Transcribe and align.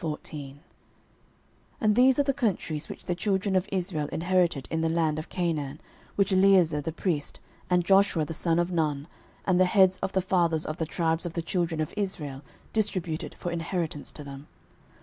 06:014:001 0.01 0.57
And 1.79 1.95
these 1.95 2.17
are 2.17 2.23
the 2.23 2.33
countries 2.33 2.89
which 2.89 3.05
the 3.05 3.13
children 3.13 3.55
of 3.55 3.69
Israel 3.71 4.07
inherited 4.07 4.67
in 4.71 4.81
the 4.81 4.89
land 4.89 5.19
of 5.19 5.29
Canaan, 5.29 5.79
which 6.15 6.33
Eleazar 6.33 6.81
the 6.81 6.91
priest, 6.91 7.39
and 7.69 7.85
Joshua 7.85 8.25
the 8.25 8.33
son 8.33 8.57
of 8.57 8.71
Nun, 8.71 9.05
and 9.45 9.59
the 9.59 9.65
heads 9.65 9.99
of 9.99 10.13
the 10.13 10.21
fathers 10.23 10.65
of 10.65 10.77
the 10.77 10.87
tribes 10.87 11.27
of 11.27 11.33
the 11.33 11.43
children 11.43 11.79
of 11.79 11.93
Israel, 11.95 12.41
distributed 12.73 13.35
for 13.35 13.51
inheritance 13.51 14.11
to 14.13 14.23
them. 14.23 14.47